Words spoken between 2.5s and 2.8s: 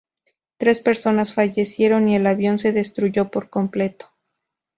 se